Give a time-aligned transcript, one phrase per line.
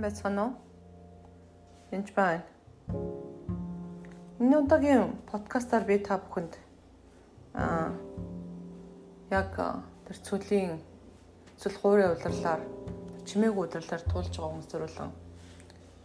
[0.00, 0.54] сайн байцгаана уу?
[1.92, 2.42] Энд байна.
[4.40, 6.56] Энэ удаагийн подкастаар би та бүхэнд
[7.54, 7.92] аа
[9.30, 9.52] яг
[10.08, 10.80] тэр цөлийн
[11.60, 12.64] цөл хуурийн удирлаар
[13.28, 15.12] чимээгүй удирлаар туулж байгаа хүмүүс зөвлөн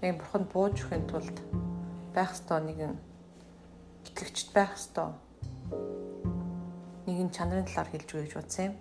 [0.03, 1.37] яг бурханд бууж өгөхийн тулд
[2.11, 2.93] байх ёстой нэгэн
[4.11, 5.15] итгэгчд байх ёстой
[7.07, 8.75] нэгэн чанарын талаар хэлж өгье гэж бодсон юм.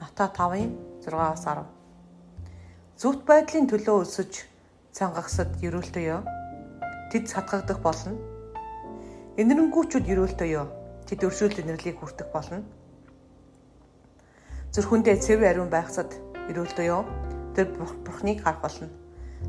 [0.00, 0.72] Ната 5-ын
[1.08, 1.79] 6-аас 10.
[3.00, 4.42] Зүвт байдлын төлөө өсөж
[4.92, 6.20] цангагсад ерөөлтөө ёо.
[7.08, 8.12] Тэд сатгагдах болно.
[9.40, 10.66] Энэрнгүүчүүд ерөөлтөө ёо.
[11.08, 12.60] Тэд өршөөлт инэрлийг хүртэх болно.
[14.76, 16.12] Зүрхэндээ цэв ариун байхсад
[16.52, 17.08] ерөөлтөө ёо.
[17.56, 17.72] Тэр
[18.04, 18.92] бурхныг харах болно.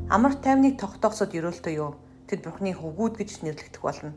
[0.08, 1.92] Амар тайвныг тогтоохсод ерөөлтөө ёо.
[2.32, 4.16] Тэд бурхны хөвгүүд гэж нэрлэгдэх болно.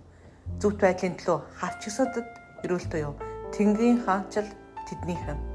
[0.63, 3.13] Зүвт байдлын төлөө харчсадад ерөөлтөө ёо.
[3.51, 4.47] Тэнгэрийн хаанчл
[4.87, 5.54] тэднийхэн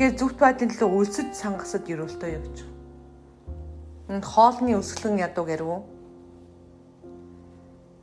[0.00, 2.56] Тэгэхээр зүвт байдлын төлөө өлсөж сангасад ерөөлтөө гэж.
[4.08, 5.84] Энд хоолны өсгөлэн ядуу гэрв.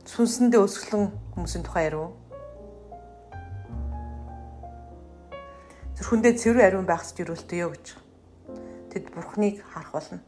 [0.06, 2.14] Сүнсэндээ өсгөлэн хүмүүсийн тухай ярив.
[5.98, 7.86] Зүрхэндээ цэвэр ариун байхсад ерөөлтөө гэж.
[8.94, 10.22] Тэд бурхныг харах болно.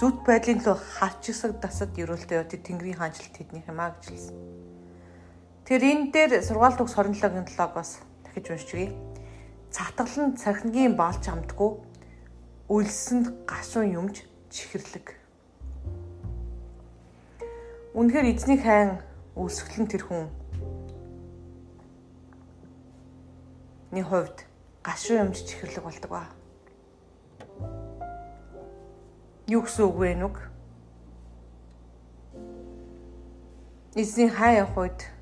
[0.00, 4.36] зүвт байдлын төлөө хавчсаг дасад ерөөлтөө тэд Тэнгэрийн хаанчлалт тэднийх юм а гэж хэлсэн.
[5.68, 8.00] Тэр энэ дээр сургаалт төгс 27-гийн 7-ог бас
[8.34, 8.90] дахиж уншчихъя.
[9.70, 11.70] Цатгалан цахингийн балж амтгүй
[12.68, 15.14] үлсэнд гашуун юмж чихэрлэг.
[17.94, 18.98] Үнэхээр эзний хайн
[19.38, 20.26] үүсгэлэн тэр хүн
[23.94, 24.46] ни хувьд
[24.82, 26.26] гашуун юмж чихэрлэг болдог ба.
[29.46, 30.36] Юу гэсэн үг вэ нүг?
[33.94, 35.14] Эзний хайн үед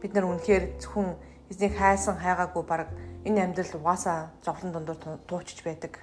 [0.00, 1.16] бид нар үнэхээр зөвхөн
[1.50, 2.88] эзнийг хайсан хайгаагүй баг
[3.24, 6.00] энэ амьдрал угаасаа зовлон дундуур туучж байдаг.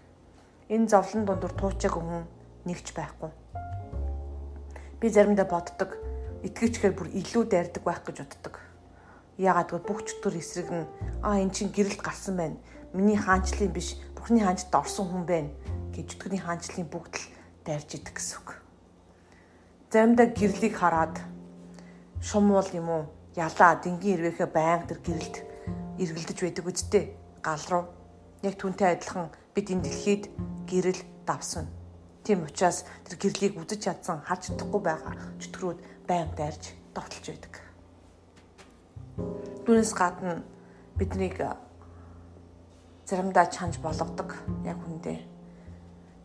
[0.70, 2.26] Энэ зовлон дундуур туучаагүй хүн
[2.66, 3.32] нэгч байхгүй.
[5.02, 5.98] Би заримдаа боддог
[6.46, 8.56] итгэвчгээр бүр илүү дайрдаг байх гэж боддог.
[9.38, 10.86] Яагаад гэвэл бүх чөтгөр эсрэг нь
[11.26, 12.58] аа эн чинь гэрэлд гарсан байна.
[12.94, 15.50] Миний хаанчлалын биш, Бурхны хаанчд орсон хүн байна
[15.94, 17.26] гэж чөтгөрийн хаанчлалын бүгд л
[17.66, 18.50] дайрж идэг гэсэн үг.
[19.90, 21.18] Заримдаа гэрлийг хараад
[22.22, 23.04] шумуул юм уу
[23.36, 25.36] ялаа дэнгийн ирвэхэ баян тэр гэрэлд
[26.03, 27.03] эргэлдэж байдаг үсттэй
[27.40, 27.84] гал руу
[28.44, 30.24] яг түнтэй адилхан бид энэ дэлхийд
[30.68, 31.72] гэрэл давсан.
[32.28, 37.53] Тийм учраас тэр гэрлийг үзэж чадсан харж чадахгүй байгаа чөтгөрүүд баян дайрж довтолж байдаг.
[39.64, 40.44] Түүнээс гадна
[41.00, 41.40] биднийг
[43.08, 44.36] заримдаа чанж болгодог
[44.68, 45.24] яг үндэ.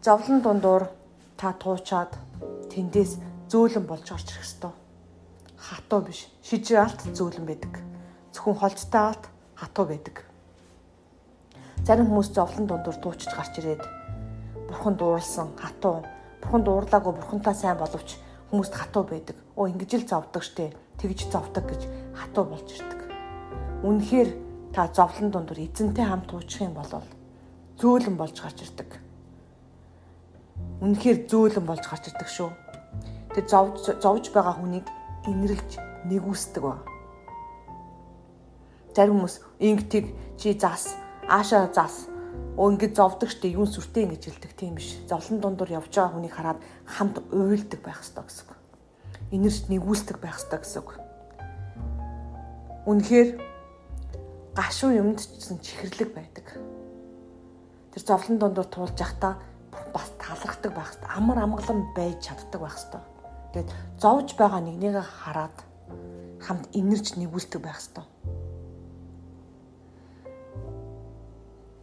[0.03, 0.91] Зовлон дундуур
[1.39, 2.19] та туучаад
[2.75, 4.75] тэндээс зөөлөн болж орж ирэх ёстой
[5.59, 6.29] хатуу биш.
[6.43, 7.81] Шижир алт зөөлөн байдаг.
[8.33, 9.25] Зөвхөн холцтой алт
[9.57, 10.25] хатуу байдаг.
[11.85, 13.83] Зарим хүмүүс зовлон дундуур туучж гарч ирээд
[14.69, 16.03] бурхан дуурлсан хатуу,
[16.43, 18.17] бурхан дуурлаагүй бурхантай сайн боловч
[18.51, 19.37] хүмүүст хатуу байдаг.
[19.57, 20.75] Оо ингэж л зовдөг штэ.
[20.99, 21.83] Тэгж зовдөг гэж
[22.17, 23.01] хатуу болж ирдэг.
[23.87, 24.31] Үнэхээр
[24.75, 26.91] та зовлон дундуур эзэнтэй хамт туучих юм бол
[27.81, 28.91] зөөлөн болж гарч ирдэг.
[30.81, 32.51] Үнэхээр зөөлөн болж гарч ирдэг шүү.
[33.37, 34.89] Тэр зовж зовж байгаа хүнийг
[35.27, 35.71] инэрлж
[36.07, 36.79] нэгүсдэг ба.
[38.95, 40.97] Зарим хүмүүс ингэтийг чи зас,
[41.29, 42.09] аашаа зас.
[42.57, 44.97] Ингэ зовдөг штэ юун сүртэй ингэж хэлдэг тийм биш.
[45.05, 48.57] Зовлон дундуур явж байгаа хүнийг хараад хамт уйлдаг байх хэрэгтэй гэсэн үг.
[49.37, 50.91] Инэрч нэгүсдэг байх хэрэгтэй гэсэн үг.
[52.89, 53.29] Үнэхээр
[54.57, 56.47] гашуу юмд ч чихэрлэг байдаг.
[57.93, 59.37] Тэр зовлон дундуур туулж явахдаа
[59.93, 61.13] бас талархдаг байх хэрэгтэй.
[61.13, 63.16] Амар амгалан байж чаддаг байх хэрэгтэй
[63.56, 65.56] Тэгэд зовж байгаа нэгнийгээ хараад
[66.40, 68.08] хамт инэрч нэгүүлдэг байх ёстой.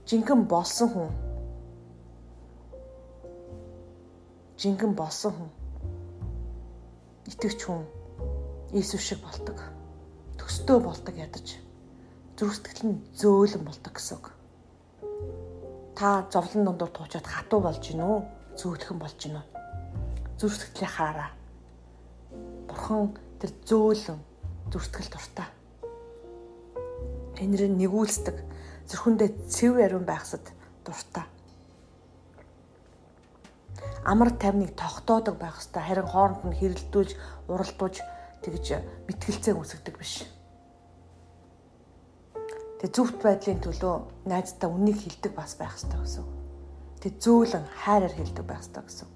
[0.08, 1.10] Жинхэнэ болсон хүн.
[4.56, 5.50] Жинхэнэ болсон хүн.
[7.28, 7.84] Итгэвч хүн
[8.72, 9.60] Иесус шиг бол ตก.
[10.40, 11.60] Төстөө бол ตกядаж.
[12.36, 14.26] Зүрх сэтгэл нь зөөлөн бол ตก гэсэн үг.
[15.96, 18.16] Та зовлон дондор туучаад хатуу болж гинөө,
[18.60, 19.44] зөөлхөн болж гинөө.
[20.36, 21.30] Зүрх сэтгэлээ хараараа
[22.67, 24.19] бурхан тэр зөөлөн
[24.71, 25.47] зүртгэл дуртай.
[27.43, 28.37] Энэр нэгүүлсдэг
[28.89, 30.45] зүрхэндээ цэв ариун байхсад
[30.85, 31.25] дуртай.
[34.05, 37.11] Амар тайвныг тогтоодог байх хэвээр харин хооронд нь хэрэлдүүлж,
[37.47, 37.97] уралдуулж
[38.43, 38.65] тэгж
[39.07, 40.27] мэтгэлцээ үсгдэг биш.
[42.83, 46.25] Тэг зүвт байдлын төлөө найздаа үнийг хилдэг бас байх хэвээр гэсэн.
[46.99, 49.07] Тэг зөөлөн хайраар хилдэг байх хэвээр гэсэн.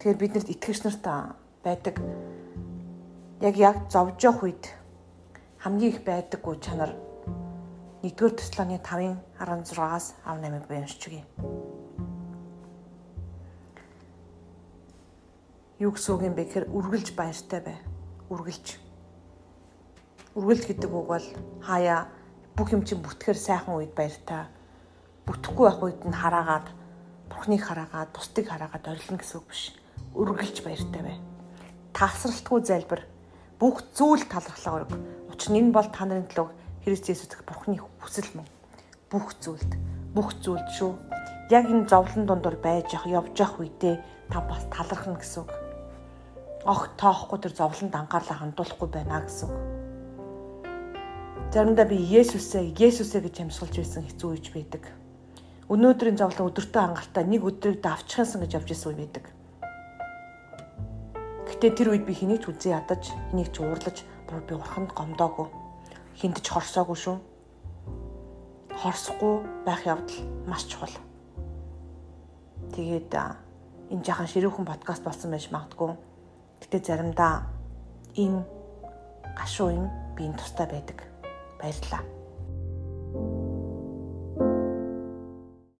[0.00, 1.04] Тэгэхээр бид нарт итгэгч нарт
[1.64, 1.98] байдаг.
[3.40, 4.64] Яг яг зовж явах үед
[5.62, 6.94] хамгийн их байдаггүй чанар
[8.02, 11.22] 1-р Теслоны 5-ын 16-аас 18-ыг би уншиж өгье.
[15.78, 17.78] Юу гэсэн үг юм бэ гэхээр үргэлж баяртай бай.
[18.26, 18.66] Үргэлж.
[20.34, 21.26] Үргэлж гэдэг үг бол
[21.62, 22.10] хаяа
[22.58, 24.50] бүх юм чинь бүтгэхэр сайхан үед баяртай.
[25.26, 26.74] Бүтэхгүй байх үед нь хараагаад,
[27.30, 29.74] бурхныг хараагаад, бусдыг хараагаад орилно гэсэн үг биш.
[30.18, 31.18] Үргэлж баяртай бай.
[31.92, 33.04] Тасралтгүй залбир.
[33.60, 34.92] Бүх зүйл талархлаа өрг.
[35.28, 36.48] Учир нь энэ бол та нарын төлөө
[36.82, 38.48] Христ Есүс дэх Бурхны хүсэл мөн.
[39.12, 39.76] Бүх зүйлд,
[40.16, 40.92] бүх зүйлд шүү.
[41.52, 43.96] Яг энэ зовлон дундор байж явах, явж явах үедээ
[44.32, 45.52] та бас талархна гэсэн үг.
[46.64, 49.56] Огт тоохгүй тэр зовлонд анхаарлаа хандуулахгүй байна гэсэн үг.
[51.52, 54.88] Заримдаа би Есүсээ, Есүсээ гэж амьсгалж байсан хэцүү үеч байдаг.
[55.68, 59.28] Өнөөдрийн зовлон өдөртөө хангалттай нэг өдрийг давчхансан гэж явж исэн үе байдаг.
[61.62, 65.46] Гэтэ тэр үед би хэнийг ч үзээ ядаж, хэнийг ч уурлаж, бүр би урханд гомдоогүй
[66.18, 67.16] хинтж хорсоогүй шүү.
[68.82, 70.90] Хорсохгүй байх явдал маш чухал.
[72.74, 75.94] Тэгээд энэ жахан ширүүхэн подкаст болсон байж магадгүй.
[76.66, 77.46] Гэтэ заримдаа
[78.18, 78.42] энэ
[79.38, 79.86] гашуу юм
[80.18, 81.06] би энэ тустай байдаг.
[81.62, 82.21] Баярлалаа.